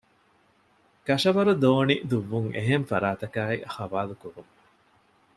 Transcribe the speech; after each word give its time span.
ކަށަވަރު 1.07 1.53
ދޯނި 1.61 1.95
ދުއްވުން 2.09 2.49
އެހެން 2.55 2.85
ފަރާތަކާއި 2.89 3.57
ޙަވާލުކުރުން 3.75 4.51